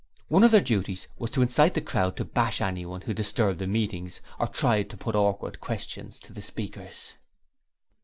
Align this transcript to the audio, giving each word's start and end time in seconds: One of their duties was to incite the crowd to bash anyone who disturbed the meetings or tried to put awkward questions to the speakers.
One 0.29 0.43
of 0.43 0.49
their 0.49 0.61
duties 0.61 1.07
was 1.19 1.29
to 1.29 1.43
incite 1.43 1.75
the 1.75 1.79
crowd 1.79 2.17
to 2.17 2.25
bash 2.25 2.59
anyone 2.59 3.01
who 3.01 3.13
disturbed 3.13 3.59
the 3.59 3.67
meetings 3.67 4.19
or 4.39 4.47
tried 4.47 4.89
to 4.89 4.97
put 4.97 5.13
awkward 5.15 5.61
questions 5.61 6.17
to 6.21 6.33
the 6.33 6.41
speakers. 6.41 7.13